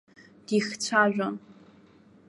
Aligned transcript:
Дихцәажәон. 0.45 1.35